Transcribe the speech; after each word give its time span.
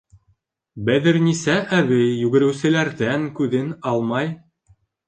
Бәҙерниса 0.87 1.59
әбей, 1.81 2.09
йүгереүселәрҙән 2.23 3.33
күҙен 3.39 3.73
алмай: 3.95 4.35